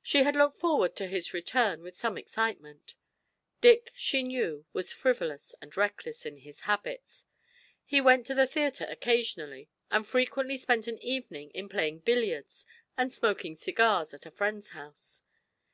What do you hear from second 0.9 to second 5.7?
to his return with some excitement. Dick, she knew, was frivolous